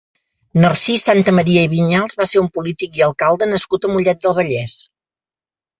Narcís 0.61 1.05
Santamaria 1.09 1.67
i 1.67 1.71
Viñals 1.75 2.19
va 2.23 2.27
ser 2.31 2.41
un 2.43 2.49
polític 2.57 2.99
i 3.01 3.07
alcalde 3.11 3.53
nascut 3.53 3.87
a 3.91 3.95
Mollet 3.95 4.27
del 4.27 4.39
Vallès. 4.41 4.85